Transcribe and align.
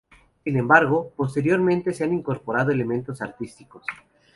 Sin 0.43 0.57
embargo, 0.57 1.11
posteriormente 1.15 1.93
se 1.93 2.05
incorporaron 2.07 2.71
elementos 2.71 3.21
artísticos. 3.21 3.85